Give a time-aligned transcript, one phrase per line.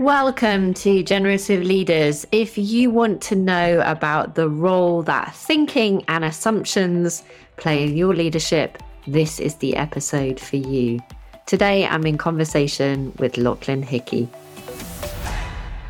[0.00, 2.26] Welcome to Generative Leaders.
[2.32, 7.22] If you want to know about the role that thinking and assumptions
[7.58, 11.00] play in your leadership, this is the episode for you.
[11.44, 14.26] Today, I'm in conversation with Loughlin Hickey.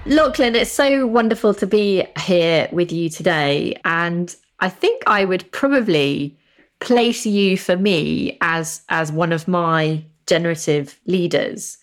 [0.07, 3.81] Loughlin, it's so wonderful to be here with you today.
[3.85, 6.37] And I think I would probably
[6.81, 11.79] place you for me as, as one of my generative leaders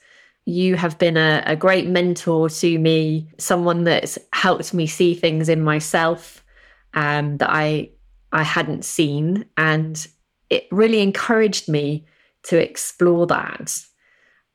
[0.47, 5.49] you have been a, a great mentor to me, someone that's helped me see things
[5.49, 6.41] in myself
[6.93, 7.89] um, that I
[8.31, 10.07] I hadn't seen, and
[10.49, 12.05] it really encouraged me
[12.43, 13.77] to explore that.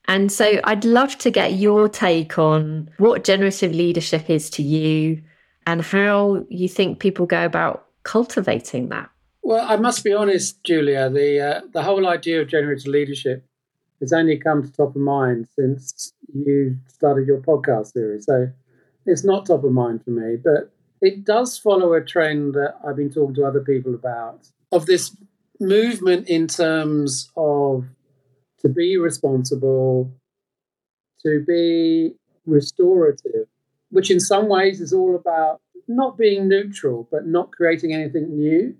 [0.07, 5.21] And so I'd love to get your take on what generative leadership is to you
[5.67, 9.09] and how you think people go about cultivating that.
[9.43, 13.45] Well, I must be honest, Julia, the uh, the whole idea of generative leadership
[14.03, 18.25] has only come to top of mind since you started your podcast series.
[18.25, 18.49] So
[19.05, 20.71] it's not top of mind for me, but
[21.01, 25.15] it does follow a trend that I've been talking to other people about of this
[25.59, 27.85] movement in terms of
[28.59, 30.11] to be responsible,
[31.21, 32.15] to be
[32.45, 33.47] restorative,
[33.89, 38.75] which in some ways is all about not being neutral, but not creating anything new.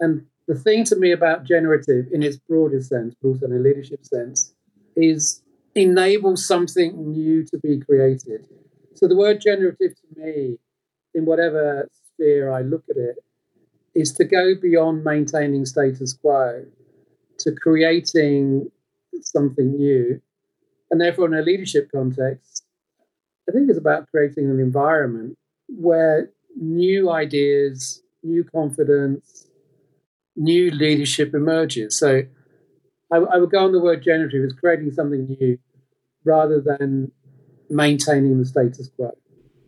[0.00, 3.58] And the thing to me about generative in its broadest sense, but also in a
[3.58, 4.52] leadership sense,
[4.96, 5.42] is
[5.74, 8.46] enable something new to be created.
[8.94, 10.58] So the word generative to me,
[11.14, 13.16] in whatever sphere I look at it,
[13.94, 16.64] is to go beyond maintaining status quo
[17.38, 18.70] to creating
[19.22, 20.20] something new.
[20.90, 22.64] And therefore, in a leadership context,
[23.48, 29.46] I think it's about creating an environment where new ideas, new confidence,
[30.36, 31.98] new leadership emerges.
[31.98, 32.22] So
[33.12, 35.58] I, I would go on the word generative as creating something new
[36.24, 37.12] rather than
[37.68, 39.10] maintaining the status quo.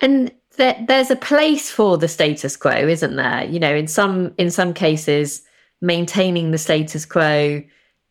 [0.01, 3.45] And there, there's a place for the status quo, isn't there?
[3.45, 5.43] You know, in some in some cases,
[5.81, 7.63] maintaining the status quo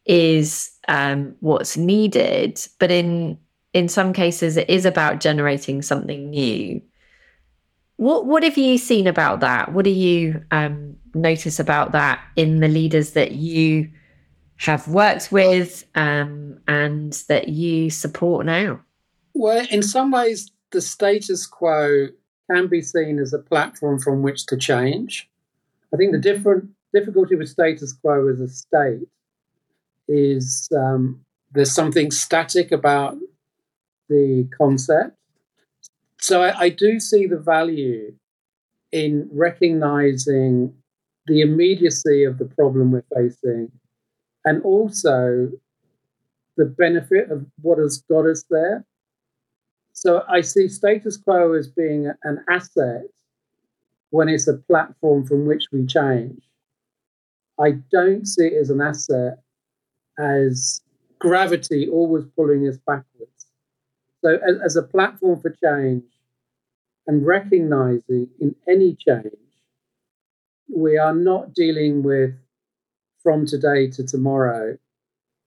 [0.06, 3.38] is um, what's needed, but in
[3.74, 6.82] in some cases, it is about generating something new.
[8.04, 9.72] What what have you seen about that?
[9.72, 13.90] What do you um, notice about that in the leaders that you
[14.58, 18.82] have worked with um, and that you support now?
[19.34, 22.10] Well, in some ways, the status quo
[22.52, 25.30] can be seen as a platform from which to change.
[25.94, 29.08] I think the different difficulty with status quo as a state
[30.10, 31.22] is um,
[31.54, 33.16] there's something static about
[34.10, 35.16] the concept.
[36.24, 38.14] So I, I do see the value
[38.94, 40.74] in recognizing
[41.28, 43.70] the immediacy of the problem we're facing
[44.46, 45.52] and also
[46.56, 48.86] the benefit of what has got us there.
[49.92, 53.04] So I see status quo as being an asset
[54.12, 56.42] when it's a platform from which we change.
[57.60, 59.40] I don't see it as an asset
[60.18, 60.80] as
[61.20, 63.48] gravity always pulling us backwards.
[64.24, 66.04] So, as, as a platform for change
[67.08, 69.34] and recognizing in any change,
[70.74, 72.34] we are not dealing with
[73.22, 74.78] from today to tomorrow.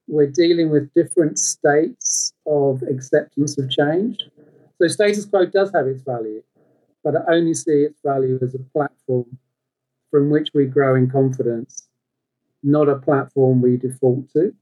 [0.07, 4.19] We're dealing with different states of acceptance of change.
[4.79, 6.43] So, status quo does have its value,
[7.03, 9.37] but I only see its value as a platform
[10.11, 11.87] from which we grow in confidence,
[12.63, 14.53] not a platform we default to.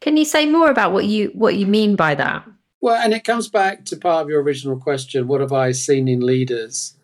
[0.00, 2.46] Can you say more about what you what you mean by that?
[2.82, 6.08] Well, and it comes back to part of your original question what have I seen
[6.08, 6.96] in leaders?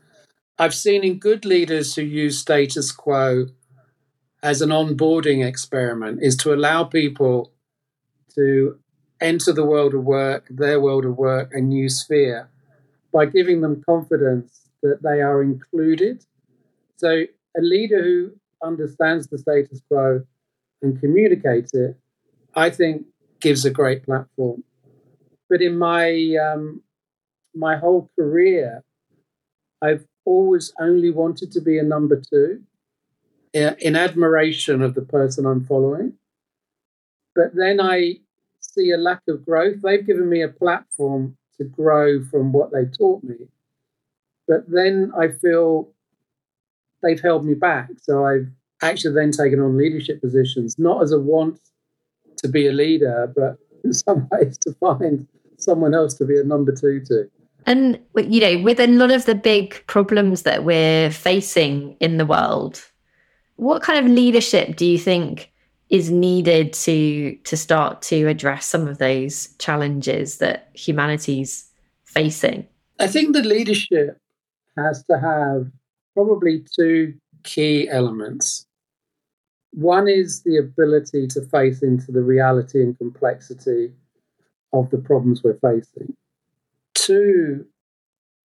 [0.58, 3.48] I've seen in good leaders who use status quo
[4.42, 7.52] as an onboarding experiment is to allow people
[8.34, 8.78] to
[9.20, 12.50] enter the world of work, their world of work, a new sphere
[13.12, 16.24] by giving them confidence that they are included.
[16.96, 17.24] So,
[17.56, 20.22] a leader who understands the status quo
[20.82, 21.96] and communicates it,
[22.54, 23.06] I think,
[23.40, 24.64] gives a great platform.
[25.48, 26.82] But in my um,
[27.54, 28.84] my whole career,
[29.82, 32.62] I've always only wanted to be a number two
[33.52, 36.14] in admiration of the person I'm following.
[37.34, 38.16] But then I
[38.60, 39.82] see a lack of growth.
[39.82, 43.36] They've given me a platform to grow from what they taught me.
[44.46, 45.88] But then I feel
[47.02, 47.90] they've held me back.
[48.00, 48.48] So I've
[48.82, 51.58] actually then taken on leadership positions, not as a want
[52.38, 55.26] to be a leader, but in some ways to find
[55.56, 57.30] someone else to be a number two to.
[57.66, 62.24] And, you know, with a lot of the big problems that we're facing in the
[62.24, 62.82] world,
[63.56, 65.52] what kind of leadership do you think
[65.90, 71.68] is needed to to start to address some of those challenges that humanity's
[72.04, 72.66] facing?
[73.00, 74.18] I think the leadership
[74.76, 75.70] has to have
[76.14, 78.66] probably two key elements.
[79.72, 83.92] One is the ability to face into the reality and complexity
[84.72, 86.16] of the problems we're facing.
[86.94, 87.66] Two,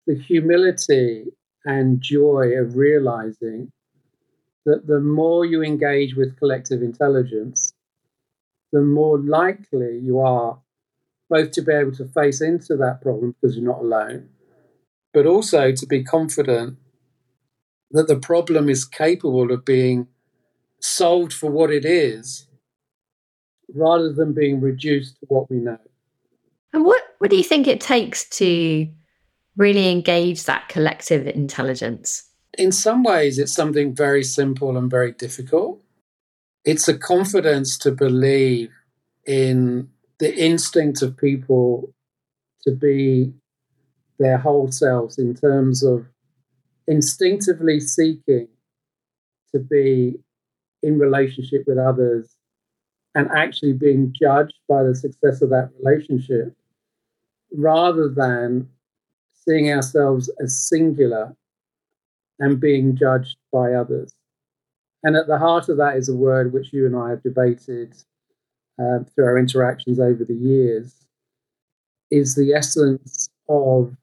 [0.06, 1.26] the humility
[1.65, 3.73] and joy of realizing
[4.65, 7.73] that the more you engage with collective intelligence,
[8.73, 10.61] the more likely you are
[11.31, 14.29] both to be able to face into that problem because you're not alone,
[15.12, 16.79] but also to be confident
[17.91, 20.09] that the problem is capable of being
[20.81, 22.47] solved for what it is
[23.75, 25.79] rather than being reduced to what we know.
[26.73, 28.89] And what, what do you think it takes to
[29.57, 32.25] really engage that collective intelligence?
[32.57, 35.83] In some ways, it's something very simple and very difficult.
[36.65, 38.71] It's a confidence to believe
[39.27, 39.89] in
[40.19, 41.93] the instinct of people
[42.63, 43.33] to be
[44.19, 46.07] their whole selves in terms of
[46.87, 48.49] instinctively seeking
[49.53, 50.19] to be
[50.83, 52.37] in relationship with others
[53.15, 56.55] and actually being judged by the success of that relationship
[57.53, 58.69] rather than
[59.33, 61.35] seeing ourselves as singular
[62.39, 64.15] and being judged by others.
[65.03, 67.95] And at the heart of that is a word which you and I have debated
[68.79, 70.95] um, through our interactions over the years,
[72.11, 73.97] is the essence of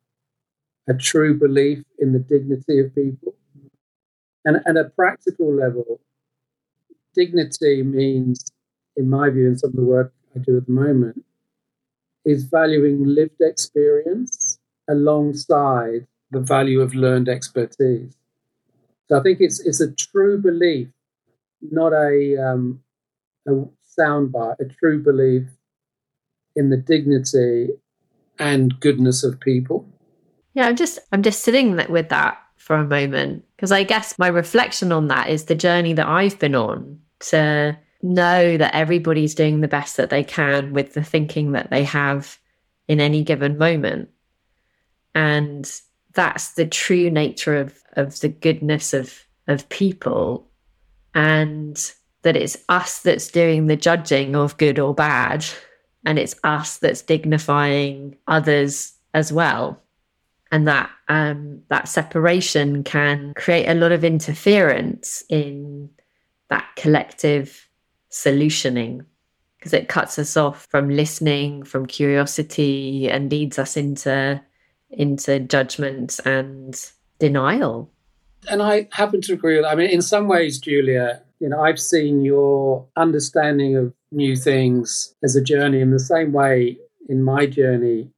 [0.88, 3.33] a true belief in the dignity of people.
[4.44, 6.00] And at a practical level,
[7.15, 8.45] dignity means,
[8.95, 11.23] in my view, and some of the work I do at the moment,
[12.25, 14.59] is valuing lived experience
[14.89, 18.15] alongside the value of learned expertise.
[19.07, 20.88] So I think it's it's a true belief,
[21.62, 22.81] not a um,
[23.47, 23.51] a
[24.00, 25.44] soundbite, a true belief
[26.56, 27.69] in the dignity
[28.39, 29.88] and goodness of people.
[30.53, 34.27] Yeah, I'm just I'm just sitting with that for a moment because I guess my
[34.27, 39.62] reflection on that is the journey that I've been on to know that everybody's doing
[39.62, 42.38] the best that they can with the thinking that they have
[42.88, 44.09] in any given moment.
[45.13, 45.69] And
[46.13, 50.47] that's the true nature of of the goodness of of people
[51.13, 55.45] and that it's us that's doing the judging of good or bad
[56.06, 59.81] and it's us that's dignifying others as well
[60.51, 65.89] and that um, that separation can create a lot of interference in
[66.50, 67.69] that collective
[68.12, 69.06] solutioning
[69.57, 74.42] because it cuts us off from listening from curiosity and leads us into
[74.92, 77.92] into judgment and denial.
[78.47, 81.80] And i happen to agree with i mean in some ways julia you know i've
[81.80, 85.81] seen your understanding of new things as a journey.
[85.81, 86.77] In the same way
[87.09, 88.12] in my journey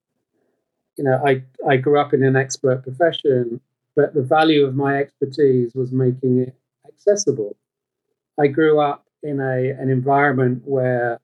[0.98, 3.62] you know, I, I grew up in an expert profession,
[3.96, 6.56] but the value of my expertise was making it
[6.88, 7.56] accessible.
[8.40, 11.20] I grew up in a an environment where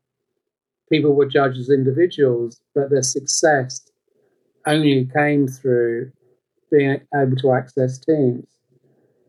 [0.91, 3.81] people were judged as individuals, but their success
[4.65, 6.11] only came through
[6.71, 8.45] being able to access teams.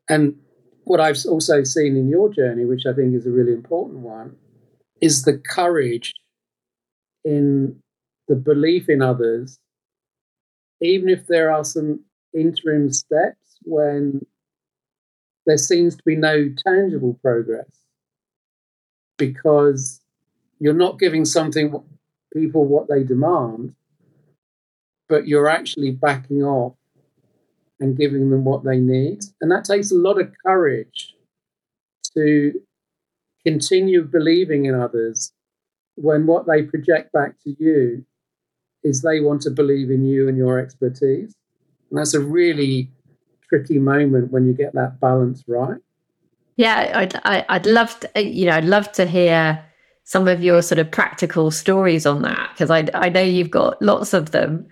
[0.08, 0.36] And
[0.84, 4.36] what I've also seen in your journey, which I think is a really important one,
[5.00, 6.12] is the courage
[7.24, 7.76] in
[8.28, 9.58] the belief in others
[10.84, 12.00] even if there are some
[12.34, 14.20] interim steps when
[15.46, 17.68] there seems to be no tangible progress
[19.18, 20.00] because
[20.58, 21.82] you're not giving something
[22.32, 23.74] people what they demand
[25.08, 26.74] but you're actually backing off
[27.78, 31.14] and giving them what they need and that takes a lot of courage
[32.14, 32.52] to
[33.44, 35.32] continue believing in others
[35.96, 38.04] when what they project back to you
[38.82, 41.34] is they want to believe in you and your expertise.
[41.90, 42.90] And that's a really
[43.54, 45.80] tricky moment when you get that balance right.
[46.56, 49.64] Yeah, I'd, I, would i would love to, you know, I'd love to hear
[50.04, 53.80] some of your sort of practical stories on that because I, I know you've got
[53.80, 54.66] lots of them.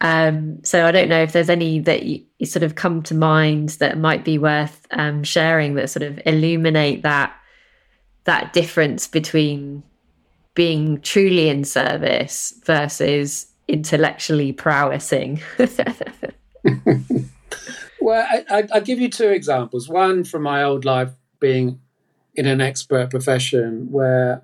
[0.00, 3.14] Um, so I don't know if there's any that you, you, sort of come to
[3.14, 7.32] mind that might be worth um, sharing that sort of illuminate that
[8.24, 9.82] that difference between
[10.54, 15.40] being truly in service versus intellectually prowessing.
[18.02, 19.88] well, I, will give you two examples.
[19.88, 21.80] One from my old life being
[22.34, 24.42] in an expert profession where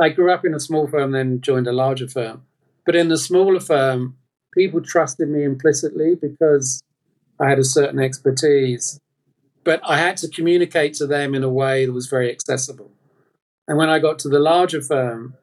[0.00, 2.42] I grew up in a small firm, then joined a larger firm.
[2.86, 4.16] But in the smaller firm,
[4.54, 6.82] people trusted me implicitly because
[7.40, 8.98] I had a certain expertise.
[9.62, 12.90] But I had to communicate to them in a way that was very accessible.
[13.68, 15.34] And when I got to the larger firm,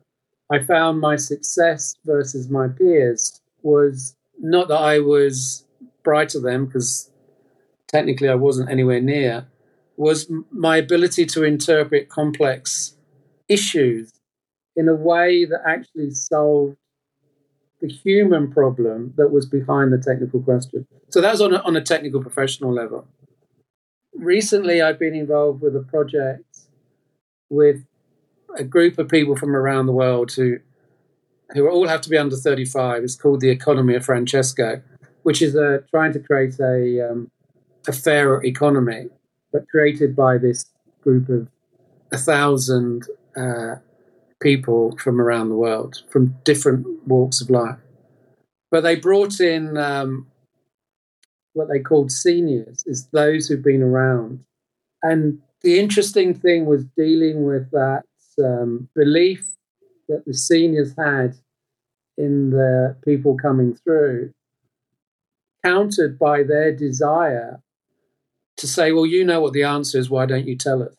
[0.52, 5.66] I found my success versus my peers was not that I was
[6.04, 7.12] brighter than them because
[7.88, 9.48] technically I wasn't anywhere near,
[9.96, 12.96] was my ability to interpret complex
[13.48, 14.12] issues
[14.76, 16.78] in a way that actually solved
[17.82, 20.88] the human problem that was behind the technical question.
[21.10, 23.08] So that was on a, on a technical professional level.
[24.16, 26.44] Recently, I've been involved with a project
[27.50, 27.86] with
[28.58, 30.60] a group of people from around the world who
[31.54, 33.04] who all have to be under 35.
[33.04, 34.82] It's called the Economy of Francesco,
[35.24, 37.32] which is uh, trying to create a um,
[37.88, 39.08] a fairer economy,
[39.52, 40.66] but created by this
[41.02, 41.48] group of
[42.12, 43.76] a thousand uh,
[44.42, 47.80] people from around the world, from different walks of life.
[48.70, 50.28] But they brought in um,
[51.54, 54.44] what they called seniors, is those who've been around.
[55.02, 58.04] And the interesting thing was dealing with that
[58.44, 59.56] um, belief
[60.10, 61.36] that the seniors had
[62.18, 64.34] in the people coming through,
[65.64, 67.62] countered by their desire
[68.58, 70.96] to say, well, you know what the answer is, why don't you tell us?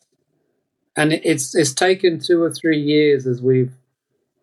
[0.95, 3.73] And it's it's taken two or three years as we've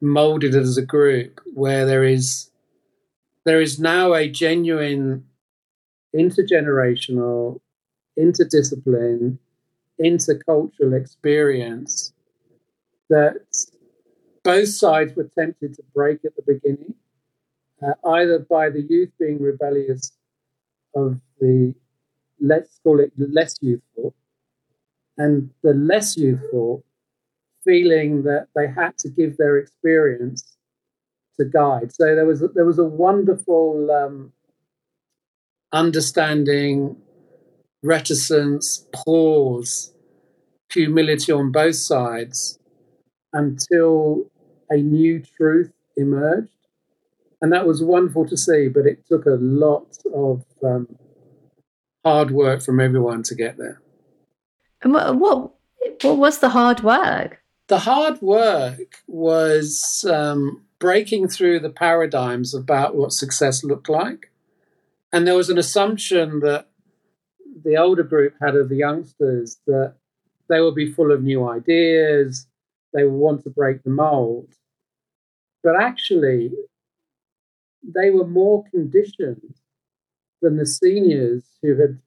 [0.00, 2.50] molded it as a group where there is
[3.44, 5.24] there is now a genuine
[6.14, 7.60] intergenerational,
[8.18, 9.38] interdiscipline,
[10.02, 12.12] intercultural experience
[13.08, 13.36] that
[14.42, 16.94] both sides were tempted to break at the beginning,
[17.82, 20.12] uh, either by the youth being rebellious
[20.94, 21.74] of the
[22.40, 24.14] let's call it less youthful,
[25.16, 26.84] and the less youthful
[27.64, 30.56] feeling that they had to give their experience
[31.38, 31.92] to guide.
[31.92, 34.32] So there was there was a wonderful um,
[35.72, 36.96] understanding,
[37.82, 39.92] reticence, pause,
[40.72, 42.58] humility on both sides
[43.32, 44.30] until
[44.70, 46.50] a new truth emerged.
[47.42, 50.88] And that was wonderful to see, but it took a lot of um,
[52.06, 53.82] hard work from everyone to get there.
[54.80, 55.50] And what, what,
[56.02, 57.42] what was the hard work?
[57.66, 64.30] The hard work was um, breaking through the paradigms about what success looked like.
[65.12, 66.68] And there was an assumption that
[67.64, 69.94] the older group had of the youngsters that
[70.48, 72.46] they would be full of new ideas,
[72.94, 74.54] they would want to break the mold.
[75.64, 76.52] But actually,
[77.82, 79.56] they were more conditioned
[80.42, 81.98] than the seniors who had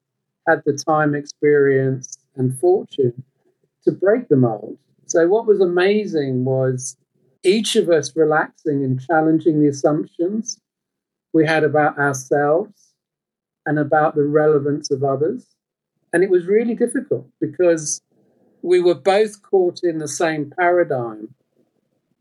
[0.46, 3.22] had the time, experience, and fortune
[3.84, 4.78] to break the mold.
[5.06, 6.96] So, what was amazing was
[7.42, 10.60] each of us relaxing and challenging the assumptions
[11.32, 12.94] we had about ourselves
[13.66, 15.46] and about the relevance of others.
[16.12, 18.02] And it was really difficult because
[18.62, 21.34] we were both caught in the same paradigm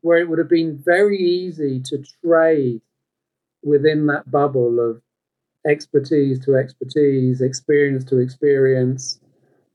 [0.01, 2.81] where it would have been very easy to trade
[3.63, 5.01] within that bubble of
[5.67, 9.19] expertise to expertise, experience to experience,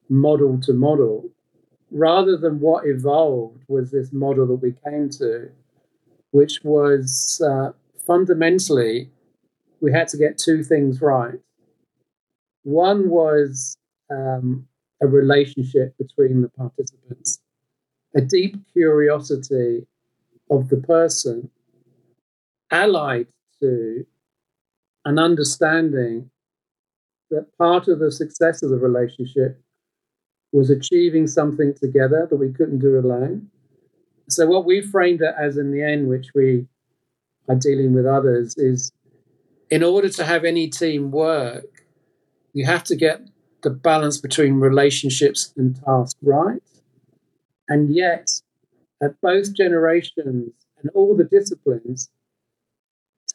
[0.09, 1.31] model to model,
[1.91, 5.51] rather than what evolved was this model that we came to,
[6.31, 7.71] which was uh,
[8.07, 9.11] fundamentally
[9.81, 11.39] we had to get two things right.
[12.63, 13.77] One was
[14.11, 14.67] um,
[15.03, 17.41] a relationship between the participants,
[18.17, 19.87] a deep curiosity
[20.51, 21.51] of the person,
[22.71, 23.27] allied
[23.61, 24.07] to
[25.05, 26.31] an understanding
[27.31, 29.61] that part of the success of the relationship
[30.53, 33.49] was achieving something together that we couldn't do alone.
[34.29, 36.67] So, what we framed it as in the end, which we
[37.49, 38.93] are dealing with others, is
[39.71, 41.85] in order to have any team work,
[42.53, 43.21] you have to get
[43.63, 46.63] the balance between relationships and task right.
[47.69, 48.31] And yet,
[49.03, 52.11] at both generations and all the disciplines,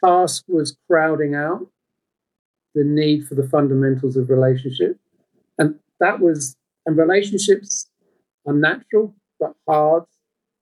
[0.03, 1.68] task was crowding out
[2.75, 5.00] the need for the fundamentals of relationship.
[5.58, 7.88] And that was, and relationships
[8.46, 10.03] are natural but hard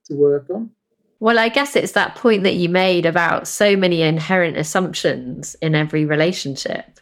[0.06, 0.72] to work on.
[1.20, 5.74] Well, I guess it's that point that you made about so many inherent assumptions in
[5.74, 7.00] every relationship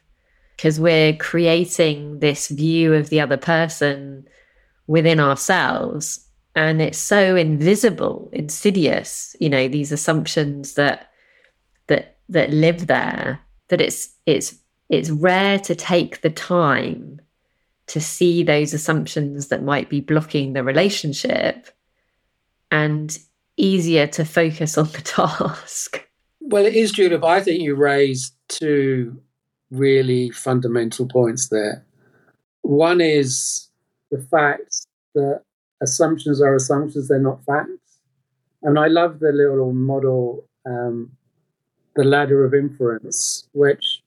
[0.56, 4.25] because we're creating this view of the other person
[4.88, 6.25] within ourselves.
[6.56, 11.12] And it's so invisible, insidious, you know, these assumptions that
[12.29, 14.55] that live there that it's it's
[14.89, 17.20] it's rare to take the time
[17.88, 21.67] to see those assumptions that might be blocking the relationship
[22.72, 23.20] and
[23.58, 26.08] easier to focus on the task.
[26.41, 29.20] Well, it is, but I think you raised two
[29.72, 31.86] really fundamental points there.
[32.62, 33.70] One is
[34.12, 35.41] the fact that
[35.82, 38.00] assumptions are assumptions, they're not facts.
[38.62, 41.12] And I love the little model um,
[41.96, 44.04] the ladder of inference, which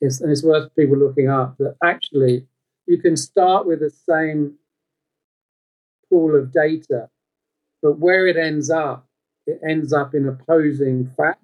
[0.00, 2.46] is, and it's worth people looking up, that actually
[2.86, 4.54] you can start with the same
[6.08, 7.08] pool of data,
[7.82, 9.06] but where it ends up,
[9.46, 11.40] it ends up in opposing facts.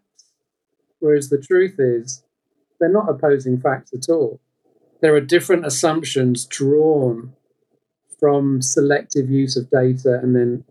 [0.98, 2.22] Whereas the truth is,
[2.78, 4.40] they're not opposing facts at all.
[5.00, 7.32] There are different assumptions drawn
[8.20, 10.64] from selective use of data and then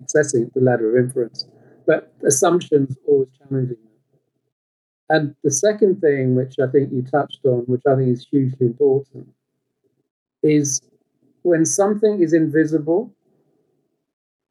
[0.00, 1.46] accessing the ladder of inference.
[1.86, 3.76] But assumptions always challenging.
[5.08, 8.66] And the second thing, which I think you touched on, which I think is hugely
[8.66, 9.28] important,
[10.42, 10.80] is
[11.42, 13.14] when something is invisible,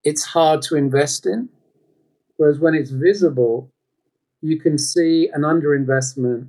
[0.04, 1.50] it's hard to invest in.
[2.38, 3.72] Whereas when it's visible,
[4.42, 6.48] you can see an underinvestment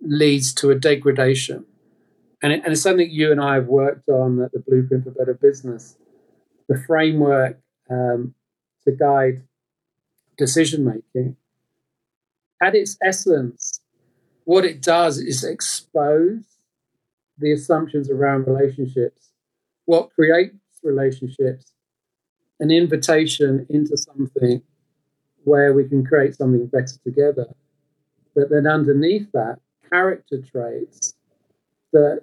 [0.00, 1.64] leads to a degradation.
[2.42, 5.10] And, it, and it's something you and I have worked on at the Blueprint for
[5.10, 5.96] Better Business.
[6.68, 7.58] The framework
[7.90, 8.34] um,
[8.84, 9.42] to guide
[10.36, 11.36] decision making.
[12.62, 13.80] At its essence,
[14.44, 16.44] what it does is expose
[17.36, 19.30] the assumptions around relationships,
[19.86, 20.54] what creates
[20.84, 21.72] relationships,
[22.60, 24.62] an invitation into something
[25.42, 27.46] where we can create something better together.
[28.36, 29.58] But then underneath that,
[29.90, 31.14] character traits
[31.92, 32.22] that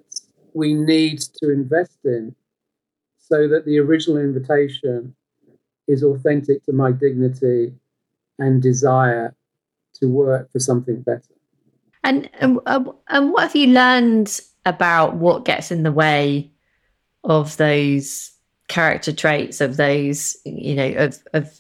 [0.54, 2.34] we need to invest in
[3.18, 5.16] so that the original invitation
[5.86, 7.74] is authentic to my dignity
[8.40, 9.36] and desire
[10.00, 11.24] to work for something better.
[12.04, 16.52] And, and, and what have you learned about what gets in the way
[17.24, 18.32] of those
[18.70, 21.60] character traits of those you know of of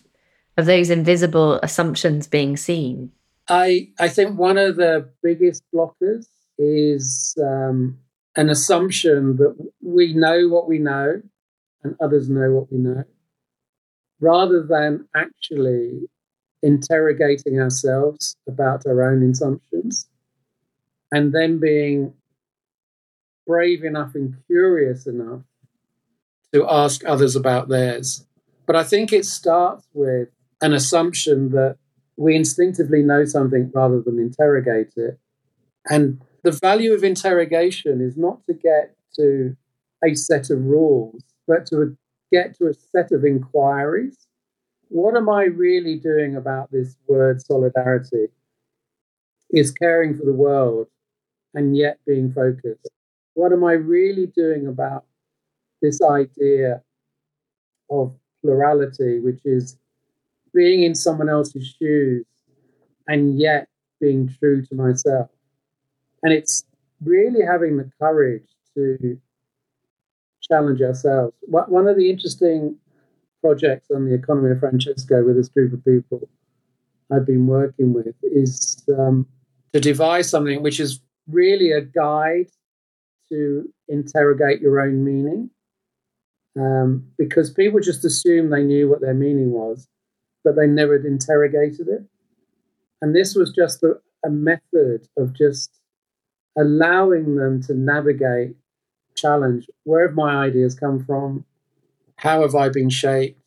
[0.57, 3.11] of those invisible assumptions being seen
[3.49, 6.27] i i think one of the biggest blockers
[6.57, 7.97] is um,
[8.35, 11.21] an assumption that we know what we know
[11.83, 13.03] and others know what we know
[14.19, 16.01] rather than actually
[16.61, 20.07] interrogating ourselves about our own assumptions
[21.11, 22.13] and then being
[23.47, 25.41] brave enough and curious enough
[26.53, 28.25] to ask others about theirs.
[28.65, 30.29] But I think it starts with
[30.61, 31.77] an assumption that
[32.17, 35.19] we instinctively know something rather than interrogate it.
[35.89, 39.55] And the value of interrogation is not to get to
[40.03, 41.97] a set of rules, but to
[42.31, 44.27] get to a set of inquiries.
[44.89, 48.27] What am I really doing about this word solidarity?
[49.51, 50.87] Is caring for the world
[51.55, 52.89] and yet being focused.
[53.33, 55.05] What am I really doing about
[55.81, 56.83] this idea
[57.89, 59.77] of plurality, which is
[60.53, 62.25] being in someone else's shoes
[63.07, 63.67] and yet
[63.99, 65.29] being true to myself.
[66.23, 66.63] And it's
[67.03, 69.19] really having the courage to
[70.41, 71.33] challenge ourselves.
[71.41, 72.77] One of the interesting
[73.41, 76.27] projects on the economy of Francesco with this group of people
[77.11, 79.25] I've been working with is um,
[79.73, 82.47] to devise something which is really a guide
[83.29, 85.49] to interrogate your own meaning
[86.59, 89.87] um, because people just assumed they knew what their meaning was,
[90.43, 92.03] but they never interrogated it.
[93.01, 93.93] And this was just a,
[94.25, 95.79] a method of just
[96.57, 98.55] allowing them to navigate
[99.15, 99.67] challenge.
[99.83, 101.45] Where have my ideas come from?
[102.19, 103.39] How have I been shaped?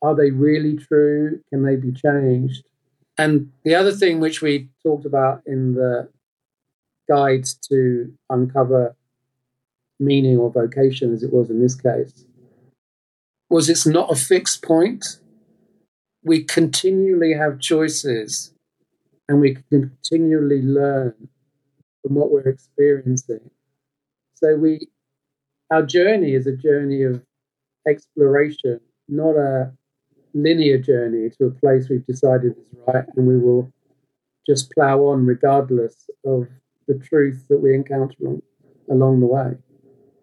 [0.00, 1.40] Are they really true?
[1.50, 2.64] Can they be changed?
[3.18, 6.08] And the other thing which we talked about in the
[7.08, 8.96] guides to uncover
[10.00, 12.24] meaning or vocation, as it was in this case,
[13.50, 15.20] was it's not a fixed point.
[16.22, 18.54] We continually have choices
[19.28, 21.28] and we continually learn
[22.02, 23.50] from what we're experiencing.
[24.36, 24.88] So we
[25.70, 27.22] our journey is a journey of
[27.88, 29.72] exploration, not a
[30.34, 33.72] linear journey to a place we've decided is right and we will
[34.46, 36.48] just plow on regardless of
[36.88, 38.14] the truth that we encounter
[38.90, 39.52] along, the way.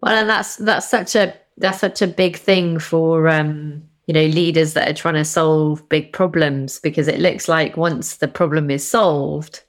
[0.04, 4.26] Well, and that's that's such a that's such a big thing for um, you know
[4.26, 8.70] leaders that are trying to solve big problems because it looks like once the problem
[8.70, 9.64] is solved,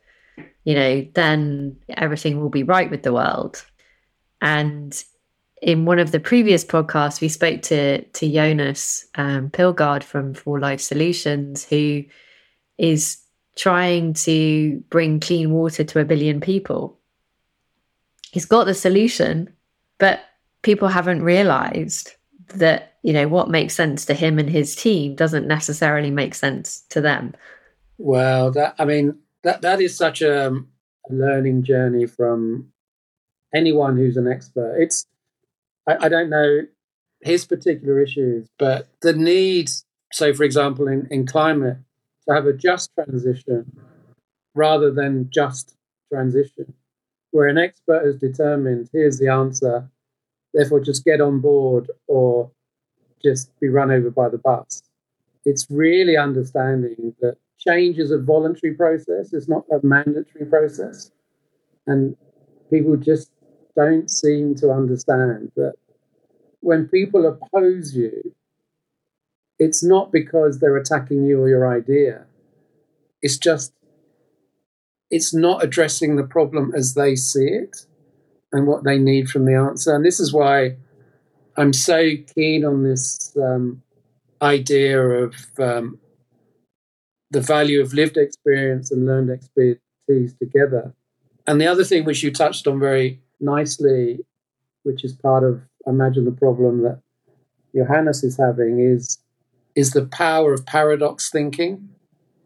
[0.65, 3.65] you know, then everything will be right with the world.
[4.41, 5.03] And
[5.63, 10.59] in one of the previous podcasts, we spoke to to Jonas um, Pilgaard from For
[10.59, 12.05] Life Solutions, who
[12.79, 13.19] is
[13.55, 16.99] trying to bring clean water to a billion people.
[18.33, 19.55] He's got the solution,
[19.99, 20.21] but
[20.63, 22.13] people haven't realized
[22.55, 26.83] that you know what makes sense to him and his team doesn't necessarily make sense
[26.91, 27.35] to them
[27.99, 30.55] well that i mean that that is such a
[31.09, 32.71] learning journey from
[33.55, 35.07] anyone who's an expert it's
[35.87, 36.61] I, I, don't know
[37.21, 39.71] his particular issues but the need
[40.13, 41.79] so for example in, in climate
[42.29, 43.71] to have a just transition
[44.55, 45.75] rather than just
[46.13, 46.75] transition,
[47.31, 49.89] where an expert has determined here's the answer,
[50.53, 52.51] therefore just get on board or
[53.23, 54.83] just be run over by the bus.
[55.45, 61.11] It's really understanding that change is a voluntary process, it's not a mandatory process.
[61.87, 62.17] And
[62.71, 63.31] people just
[63.77, 65.75] don't seem to understand that
[66.61, 68.35] when people oppose you,
[69.59, 72.27] it's not because they're attacking you or your idea.
[73.21, 73.73] It's just,
[75.11, 77.87] it's not addressing the problem as they see it
[78.53, 79.95] and what they need from the answer.
[79.95, 80.77] And this is why
[81.57, 83.83] I'm so keen on this um,
[84.41, 85.99] idea of um,
[87.31, 90.95] the value of lived experience and learned expertise together.
[91.47, 94.21] And the other thing which you touched on very nicely,
[94.85, 97.01] which is part of, I imagine, the problem that
[97.75, 99.19] Johannes is having, is
[99.75, 101.89] is the power of paradox thinking,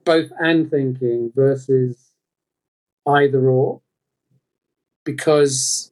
[0.04, 2.12] both and thinking versus
[3.06, 3.80] either or.
[5.04, 5.90] Because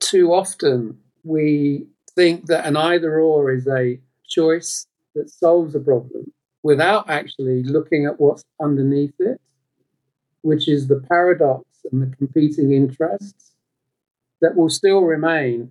[0.00, 6.32] too often we think that an either or is a choice that solves a problem
[6.62, 9.40] without actually looking at what's underneath it,
[10.42, 13.51] which is the paradox and the competing interests
[14.42, 15.70] that will still remain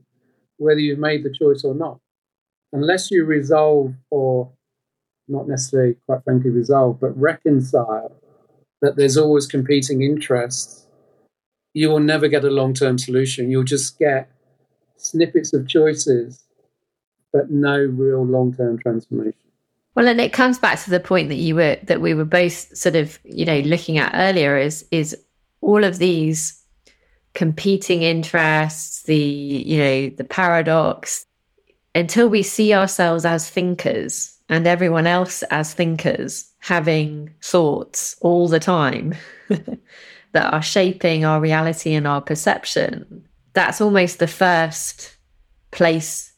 [0.58, 2.00] whether you've made the choice or not.
[2.74, 4.52] Unless you resolve, or
[5.28, 8.16] not necessarily, quite frankly, resolve, but reconcile
[8.82, 10.88] that there's always competing interests,
[11.74, 13.52] you will never get a long term solution.
[13.52, 14.32] You'll just get
[14.98, 16.44] snippets of choices,
[17.34, 19.36] but no real long term transformation.
[19.96, 22.76] Well, and it comes back to the point that you were that we were both
[22.76, 25.18] sort of, you know, looking at earlier is is
[25.60, 26.61] all of these
[27.34, 31.26] competing interests, the, you know, the paradox,
[31.96, 38.60] until we see ourselves as thinkers and everyone else as thinkers having thoughts all the
[38.60, 39.14] time
[39.50, 45.18] that are shaping our reality and our perception, that's almost the first
[45.72, 46.34] place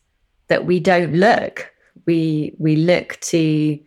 [0.48, 1.72] that we don't look.
[2.06, 3.80] We we look to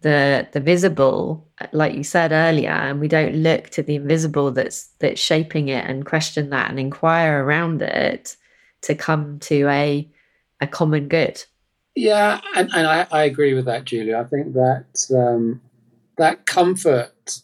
[0.00, 4.88] the the visible, like you said earlier, and we don't look to the invisible that's
[4.98, 8.36] that's shaping it and question that and inquire around it
[8.82, 10.08] to come to a
[10.60, 11.42] a common good.
[11.94, 14.18] Yeah, and, and I, I agree with that, Julia.
[14.18, 15.60] I think that um,
[16.18, 17.40] that comfort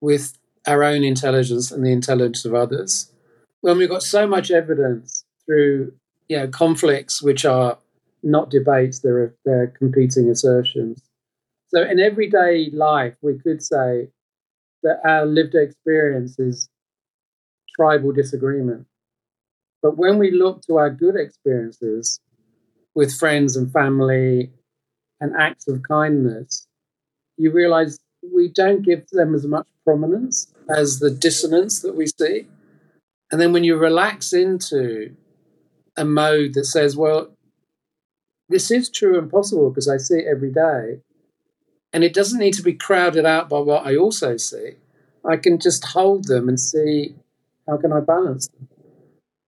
[0.00, 3.12] with our own intelligence and the intelligence of others,
[3.60, 5.92] when we've got so much evidence through
[6.28, 7.78] you know conflicts which are
[8.22, 11.02] not debates, they're they're competing assertions
[11.74, 14.08] so, in everyday life, we could say
[14.82, 16.68] that our lived experience is
[17.76, 18.86] tribal disagreement.
[19.82, 22.20] But when we look to our good experiences
[22.94, 24.50] with friends and family
[25.20, 26.66] and acts of kindness,
[27.38, 27.98] you realize
[28.34, 32.46] we don't give them as much prominence as the dissonance that we see.
[33.30, 35.16] And then when you relax into
[35.96, 37.34] a mode that says, well,
[38.48, 41.00] this is true and possible because I see it every day,
[41.92, 44.72] and it doesn't need to be crowded out by what I also see.
[45.28, 47.14] I can just hold them and see
[47.68, 48.68] how can I balance them.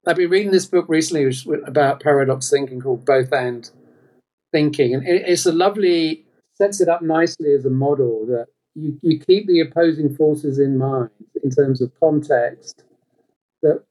[0.07, 1.33] I've been reading this book recently
[1.67, 3.69] about paradox thinking called Both and
[4.53, 4.95] Thinking.
[4.95, 9.47] And it's a lovely, sets it up nicely as a model that you, you keep
[9.47, 11.11] the opposing forces in mind
[11.43, 12.85] in terms of context,
[13.63, 13.83] that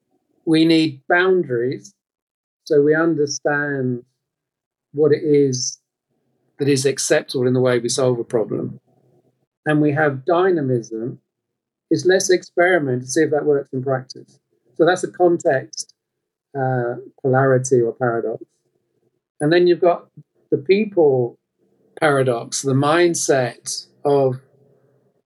[0.45, 1.93] we need boundaries
[2.65, 4.03] so we understand
[4.93, 5.79] what it is
[6.63, 8.79] that is acceptable in the way we solve a problem.
[9.65, 11.19] And we have dynamism,
[11.91, 14.39] is let's experiment to see if that works in practice.
[14.75, 15.93] So that's a context
[16.57, 18.45] uh, polarity or paradox.
[19.41, 20.07] And then you've got
[20.51, 21.37] the people
[21.99, 24.39] paradox, the mindset of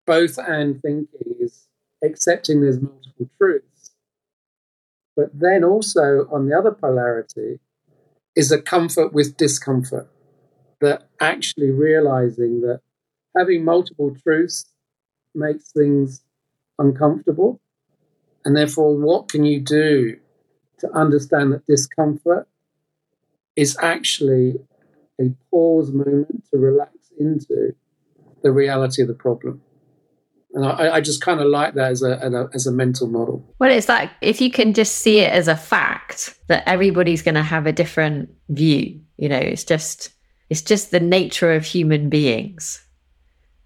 [0.07, 1.67] both and thinking is
[2.05, 3.91] accepting there's multiple truths.
[5.17, 7.59] But then also on the other polarity
[8.37, 10.09] is a comfort with discomfort
[10.85, 12.81] that actually realizing that
[13.37, 14.67] having multiple truths
[15.35, 16.23] makes things
[16.79, 17.61] uncomfortable.
[18.45, 20.19] And therefore, what can you do
[20.79, 22.47] to understand that discomfort
[23.57, 24.57] is actually
[25.21, 27.75] a pause moment to relax into
[28.43, 29.63] the reality of the problem?
[30.53, 33.45] And I, I just kind of like that as a, as a mental model.
[33.59, 37.35] Well, it's like if you can just see it as a fact that everybody's going
[37.35, 40.11] to have a different view, you know, it's just
[40.55, 42.81] it's just the nature of human beings.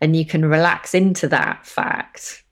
[0.01, 2.43] And you can relax into that fact.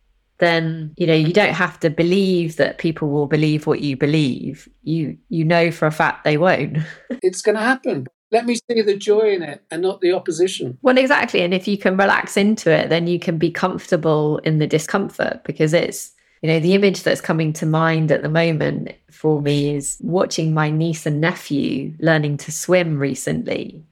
[0.41, 4.69] Then, you know, you don't have to believe that people will believe what you believe.
[4.83, 6.77] You you know for a fact they won't.
[7.23, 8.09] it's gonna happen.
[8.31, 10.77] Let me see the joy in it and not the opposition.
[10.83, 11.41] Well, exactly.
[11.41, 15.45] And if you can relax into it, then you can be comfortable in the discomfort
[15.45, 19.75] because it's you know, the image that's coming to mind at the moment for me
[19.75, 23.83] is watching my niece and nephew learning to swim recently.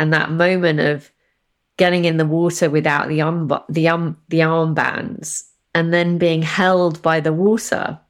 [0.00, 1.12] And that moment of
[1.76, 5.42] getting in the water without the arm, the the armbands
[5.74, 8.00] and then being held by the water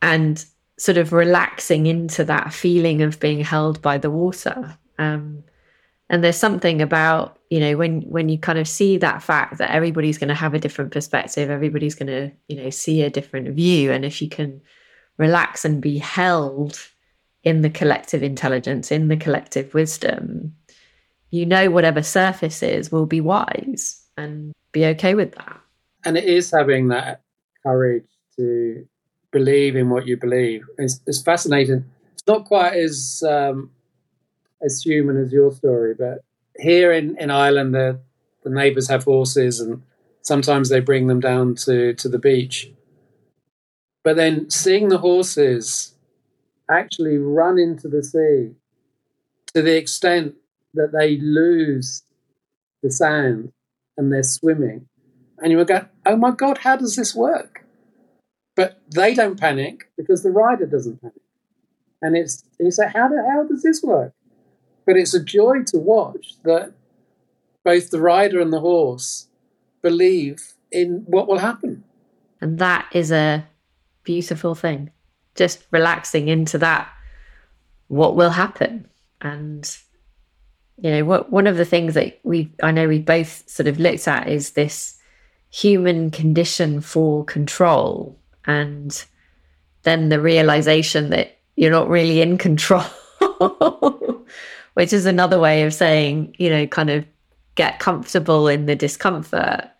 [0.00, 0.44] and
[0.78, 4.78] sort of relaxing into that feeling of being held by the water.
[4.98, 5.42] Um,
[6.08, 9.72] and there's something about you know when when you kind of see that fact that
[9.72, 13.48] everybody's going to have a different perspective everybody's going to you know see a different
[13.48, 14.60] view and if you can
[15.16, 16.78] relax and be held
[17.44, 20.54] in the collective intelligence in the collective wisdom.
[21.30, 25.60] You know whatever surface is will be wise and be okay with that.
[26.04, 27.22] And it is having that
[27.62, 28.86] courage to
[29.30, 30.64] believe in what you believe.
[30.78, 31.84] It's, it's fascinating.
[32.12, 33.70] It's not quite as um,
[34.62, 36.20] as human as your story, but
[36.56, 38.00] here in, in Ireland, the,
[38.42, 39.82] the neighbours have horses and
[40.22, 42.70] sometimes they bring them down to, to the beach.
[44.02, 45.93] But then seeing the horses
[46.70, 48.54] actually run into the sea
[49.54, 50.34] to the extent
[50.74, 52.02] that they lose
[52.82, 53.52] the sound
[53.96, 54.88] and they're swimming.
[55.38, 57.64] And you would go, oh my God, how does this work?
[58.56, 61.20] But they don't panic because the rider doesn't panic.
[62.02, 64.12] And it's you say, how, do, how does this work?
[64.86, 66.72] But it's a joy to watch that
[67.64, 69.28] both the rider and the horse
[69.82, 71.84] believe in what will happen.
[72.40, 73.46] And that is a
[74.02, 74.90] beautiful thing.
[75.34, 76.88] Just relaxing into that,
[77.88, 78.88] what will happen.
[79.20, 79.76] And,
[80.78, 83.78] you know, what, one of the things that we, I know we both sort of
[83.78, 84.98] looked at is this
[85.50, 88.18] human condition for control.
[88.44, 89.04] And
[89.82, 92.84] then the realization that you're not really in control.
[94.74, 97.06] which is another way of saying, you know, kind of
[97.54, 99.70] get comfortable in the discomfort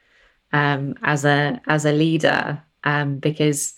[0.52, 3.74] um, as a as a leader, um, because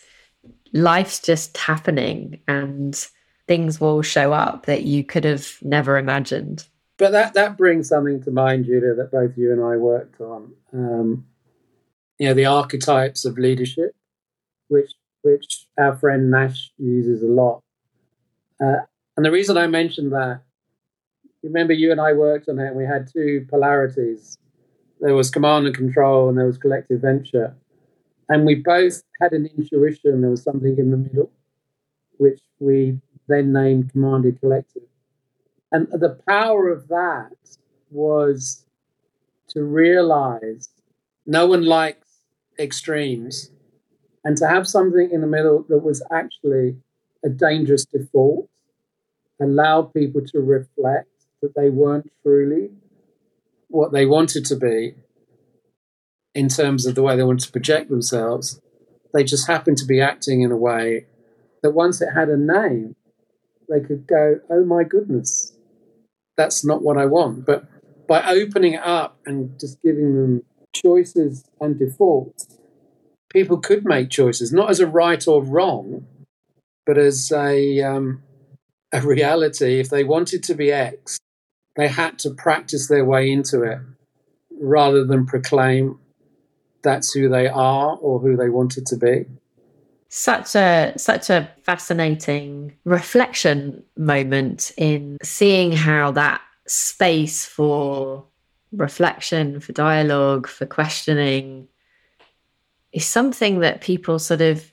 [0.73, 3.07] life's just happening and
[3.47, 6.67] things will show up that you could have never imagined.
[6.99, 10.53] But that that brings something to mind, Julia, that both you and I worked on.
[10.73, 11.27] Um,
[12.19, 13.95] you know, the archetypes of leadership,
[14.69, 17.63] which which our friend Nash uses a lot.
[18.61, 20.41] Uh, and the reason I mentioned that
[21.43, 24.39] remember you and I worked on it and we had two polarities.
[25.01, 27.55] There was command and control and there was collective venture.
[28.29, 31.31] And we both had an intuition there was something in the middle,
[32.19, 34.83] which we then named commanded collective.
[35.73, 37.37] And the power of that
[37.91, 38.65] was
[39.49, 40.69] to realize
[41.27, 42.07] no one likes
[42.59, 43.51] extremes
[44.25, 46.77] and to have something in the middle that was actually
[47.25, 48.49] a dangerous default
[49.41, 51.11] allowed people to reflect
[51.43, 52.71] that they weren't truly
[53.69, 54.95] what they wanted to be
[56.37, 58.61] in terms of the way they wanted to project themselves.
[59.15, 61.07] They just happened to be acting in a way
[61.63, 62.95] that once it had a name,
[63.71, 65.57] they could go, oh my goodness,
[66.37, 67.47] that's not what I want.
[67.47, 67.65] But
[68.07, 70.43] by opening it up and just giving them
[70.75, 72.59] choices and defaults,
[73.31, 76.07] people could make choices, not as a right or wrong,
[76.85, 78.23] but as a, um,
[78.93, 79.81] a reality.
[79.81, 81.19] If they wanted to be X,
[81.77, 83.79] they had to practice their way into it
[84.61, 85.99] rather than proclaim
[86.83, 89.27] that's who they are or who they wanted to be
[90.09, 98.25] such a such a fascinating reflection moment in seeing how that space for
[98.73, 101.67] reflection for dialogue for questioning
[102.93, 104.73] is something that people sort of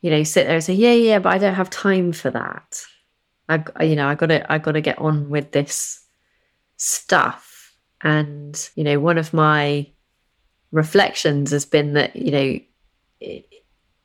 [0.00, 2.82] you know sit there and say yeah yeah but i don't have time for that
[3.48, 6.00] i you know i gotta i gotta get on with this
[6.80, 7.76] stuff.
[8.00, 9.86] And, you know, one of my
[10.72, 12.60] reflections has been that, you know,
[13.20, 13.46] it,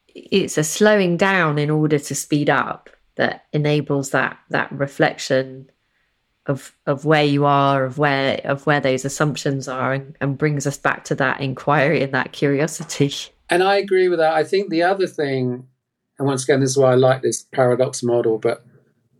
[0.08, 5.70] it's a slowing down in order to speed up that enables that that reflection
[6.46, 10.68] of of where you are of where of where those assumptions are and, and brings
[10.68, 13.14] us back to that inquiry and that curiosity.
[13.48, 14.34] And i agree with that.
[14.34, 15.68] I think the other thing
[16.18, 18.66] and once again this is why i like this paradox model but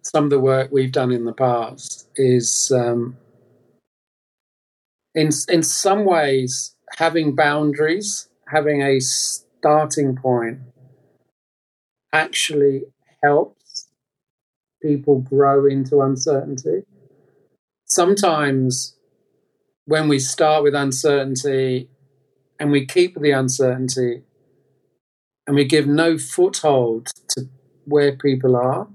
[0.02, 3.18] some of the work we've done in the past is um,
[5.16, 10.60] in in some ways, having boundaries, having a starting point,
[12.14, 12.84] actually
[13.24, 13.88] helps
[14.82, 16.84] people grow into uncertainty.
[17.86, 18.98] Sometimes,
[19.86, 21.90] when we start with uncertainty
[22.60, 24.24] and we keep the uncertainty
[25.48, 27.48] and we give no foothold to
[27.86, 28.88] where people are,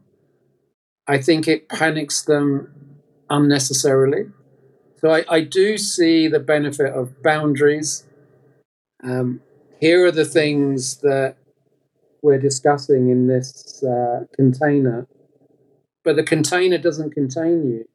[1.06, 2.72] I think it panics them
[3.28, 4.26] unnecessarily.
[5.00, 8.04] So I, I do see the benefit of boundaries.
[9.02, 9.40] Um,
[9.80, 11.36] here are the things that
[12.22, 15.06] we're discussing in this uh, container,
[16.04, 17.88] but the container doesn't contain you.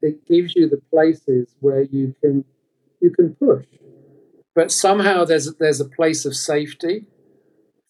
[0.00, 2.46] It gives you the places where you can
[3.02, 3.66] you can push,
[4.54, 7.04] but somehow there's there's a place of safety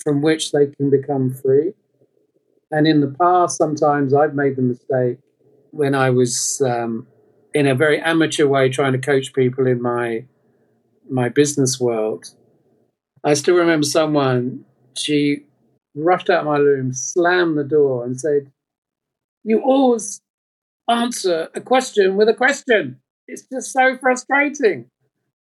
[0.02, 1.74] from which they can become free.
[2.72, 5.18] And in the past, sometimes I've made the mistake
[5.70, 7.06] when I was um,
[7.54, 10.24] in a very amateur way trying to coach people in my
[11.08, 12.26] my business world.
[13.24, 14.64] I still remember someone.
[14.96, 15.44] She
[15.94, 18.52] rushed out of my room, slammed the door, and said,
[19.44, 20.20] "You always
[20.88, 23.00] answer a question with a question.
[23.26, 24.86] It's just so frustrating."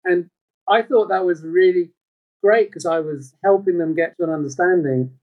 [0.04, 0.28] And
[0.68, 1.90] I thought that was really
[2.42, 5.18] great because I was helping them get to an understanding,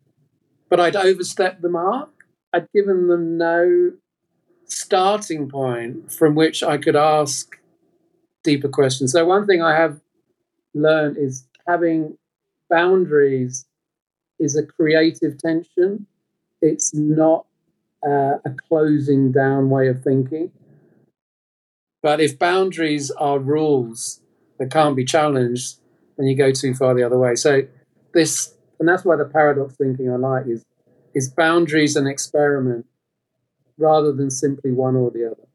[0.69, 2.09] but I'd overstepped the mark.
[2.53, 3.93] I'd given them no
[4.71, 7.57] starting point from which I could ask
[8.43, 9.11] deeper questions.
[9.11, 9.99] So, one thing I have
[10.73, 12.17] learned is having
[12.69, 13.65] boundaries
[14.39, 16.07] is a creative tension.
[16.61, 17.45] It's not
[18.05, 20.51] uh, a closing down way of thinking.
[22.01, 24.21] But if boundaries are rules
[24.57, 25.77] that can't be challenged,
[26.17, 27.35] then you go too far the other way.
[27.35, 27.61] So
[28.13, 30.63] this, and that's why the paradox thinking I like is
[31.13, 32.85] is boundaries an experiment
[33.81, 35.47] rather than simply one or the other.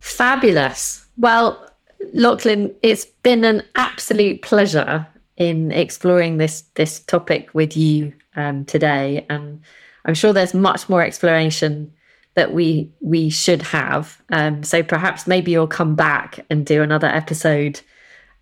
[0.00, 1.06] Fabulous.
[1.16, 1.66] Well,
[2.12, 9.26] Loughlin, it's been an absolute pleasure in exploring this this topic with you um, today,
[9.28, 9.60] and
[10.04, 11.92] I'm sure there's much more exploration
[12.34, 14.22] that we we should have.
[14.30, 17.80] Um, so perhaps maybe you'll come back and do another episode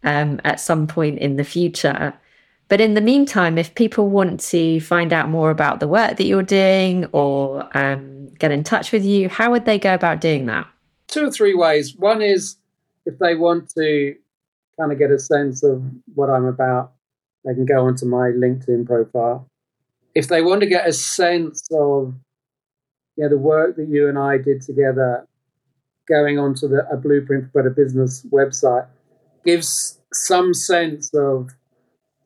[0.05, 2.15] um, at some point in the future.
[2.69, 6.25] But in the meantime, if people want to find out more about the work that
[6.25, 10.47] you're doing or um, get in touch with you, how would they go about doing
[10.47, 10.69] that?
[11.07, 11.97] Two or three ways.
[11.97, 12.57] One is
[13.07, 14.15] if they want to
[14.79, 15.83] kind of get a sense of
[16.15, 16.93] what I'm about,
[17.45, 19.49] they can go onto my LinkedIn profile.
[20.15, 22.15] If they want to get a sense of
[23.17, 25.27] you know, the work that you and I did together,
[26.07, 28.87] going onto the a Blueprint for Better Business website
[29.45, 31.51] gives some sense of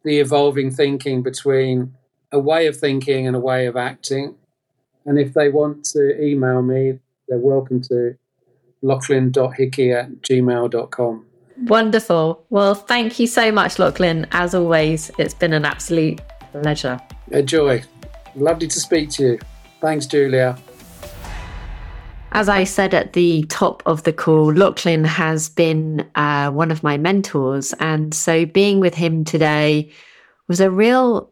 [0.05, 1.95] the evolving thinking between
[2.33, 4.35] a way of thinking and a way of acting.
[5.05, 8.17] And if they want to email me, they're welcome to
[8.83, 11.27] loughlin.hickey at gmail.com.
[11.65, 12.45] Wonderful.
[12.51, 14.27] Well, thank you so much, Loughlin.
[14.33, 16.21] As always, it's been an absolute
[16.53, 17.01] pleasure.
[17.31, 17.83] A joy.
[18.35, 19.39] Lovely to speak to you.
[19.81, 20.57] Thanks, Julia.
[22.35, 26.83] As I said at the top of the call, Loughlin has been uh, one of
[26.83, 27.75] my mentors.
[27.75, 29.93] And so being with him today
[30.49, 31.31] was a real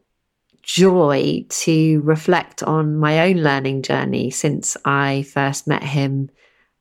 [0.61, 6.29] joy to reflect on my own learning journey since I first met him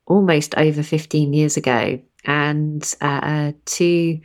[0.05, 4.21] almost over 15 years ago and uh, to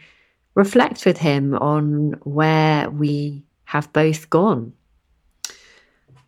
[0.56, 4.74] reflect with him on where we have both gone.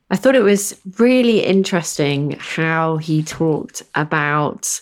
[0.09, 4.81] I thought it was really interesting how he talked about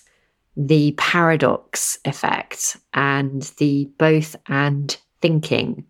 [0.56, 5.86] the paradox effect and the both and thinking,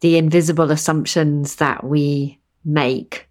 [0.00, 3.28] the invisible assumptions that we make,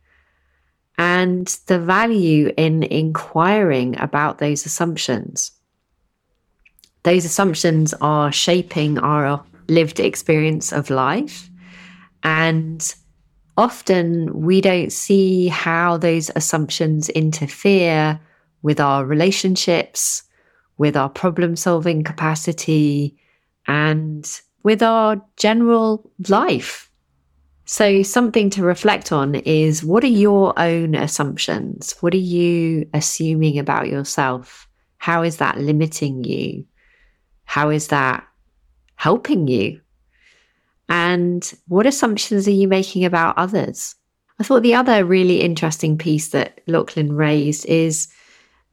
[0.97, 5.51] and the value in inquiring about those assumptions.
[7.03, 11.49] Those assumptions are shaping our lived experience of life
[12.23, 12.95] and
[13.59, 18.17] often we don't see how those assumptions interfere
[18.61, 20.23] with our relationships,
[20.77, 23.17] with our problem solving capacity,
[23.67, 26.89] and with our general life.
[27.65, 31.95] So, something to reflect on is what are your own assumptions?
[31.99, 34.69] What are you assuming about yourself?
[34.99, 36.65] How is that limiting you?
[37.43, 38.25] How is that
[38.95, 39.81] helping you?
[40.89, 43.95] And what assumptions are you making about others?
[44.39, 48.07] I thought the other really interesting piece that Loughlin raised is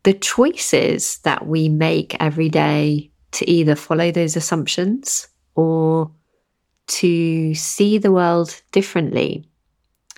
[0.04, 6.10] the choices that we make every day to either follow those assumptions or
[6.86, 9.44] to see the world differently,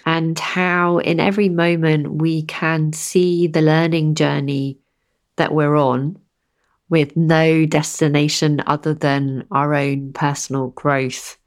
[0.05, 4.79] and how in every moment we can see the learning journey
[5.37, 6.19] that we're on
[6.91, 11.38] with no destination other than our own personal growth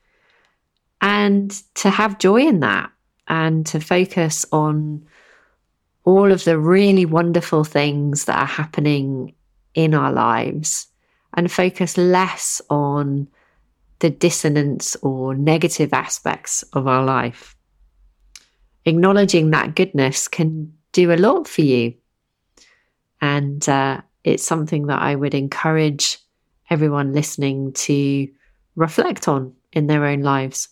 [1.01, 2.91] and to have joy in that
[3.27, 5.05] and to focus on
[6.03, 9.33] all of the really wonderful things that are happening
[9.73, 10.87] in our lives
[11.33, 13.27] and focus less on
[13.99, 17.55] the dissonance or negative aspects of our life.
[18.85, 21.93] Acknowledging that goodness can do a lot for you.
[23.21, 26.17] And uh, it's something that I would encourage
[26.69, 28.27] everyone listening to
[28.75, 30.67] reflect on in their own lives.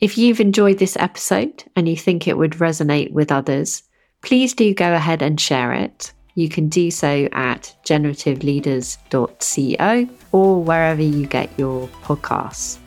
[0.00, 3.84] If you've enjoyed this episode and you think it would resonate with others,
[4.22, 6.12] please do go ahead and share it.
[6.34, 12.78] You can do so at generativeleaders.co or wherever you get your podcasts.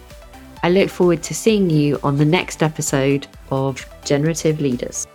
[0.63, 5.07] I look forward to seeing you on the next episode of Generative Leaders.